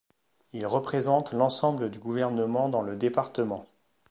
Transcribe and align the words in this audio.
Il 0.53 0.65
représente 0.65 1.31
l'ensemble 1.31 1.91
du 1.91 1.99
gouvernement 1.99 2.69
dans 2.69 2.81
le 2.81 2.95
département. 2.95 3.67